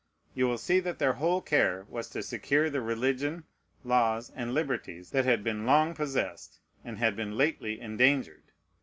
You 0.33 0.47
will 0.47 0.57
see 0.57 0.79
that 0.79 0.97
their 0.97 1.13
whole 1.13 1.41
care 1.41 1.85
was 1.87 2.09
to 2.09 2.23
secure 2.23 2.71
the 2.71 2.81
religion, 2.81 3.43
laws, 3.83 4.31
and 4.35 4.51
liberties 4.51 5.11
that 5.11 5.25
had 5.25 5.43
been 5.43 5.67
long 5.67 5.93
possessed, 5.93 6.57
and 6.83 6.97
had 6.97 7.15
been 7.15 7.37
lately 7.37 7.79
endangered. 7.79 8.51